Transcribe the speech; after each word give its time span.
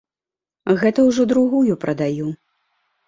Гэта 0.79 1.05
ўжо 1.09 1.25
другую 1.35 1.75
прадаю. 1.85 2.27